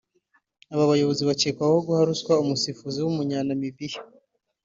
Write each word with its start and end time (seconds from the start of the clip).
Aba 0.73 0.89
bayobozi 0.91 1.21
bakekwaho 1.29 1.77
guha 1.85 2.01
ruswa 2.09 2.33
umusifuzi 2.43 2.97
w’Umunya-Namibia 3.01 3.99